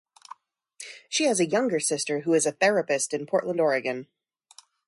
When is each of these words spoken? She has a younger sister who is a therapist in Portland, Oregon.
She 1.09 1.25
has 1.25 1.39
a 1.39 1.45
younger 1.45 1.79
sister 1.79 2.21
who 2.21 2.33
is 2.33 2.47
a 2.47 2.51
therapist 2.51 3.13
in 3.13 3.27
Portland, 3.27 3.59
Oregon. 3.59 4.07